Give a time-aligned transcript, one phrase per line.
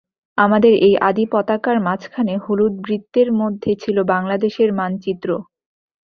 [0.37, 5.29] আমাদের সেই আদি পতাকার মাঝখানে হলুদ বৃত্তের মধ্যে ছিল বাংলাদেশের মানচিত্র।